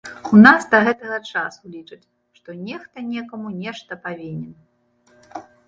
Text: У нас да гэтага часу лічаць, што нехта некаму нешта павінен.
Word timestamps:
У 0.35 0.37
нас 0.45 0.61
да 0.71 0.79
гэтага 0.87 1.19
часу 1.31 1.61
лічаць, 1.75 2.01
што 2.39 2.49
нехта 2.71 2.97
некаму 3.13 3.55
нешта 3.63 4.01
павінен. 4.09 4.53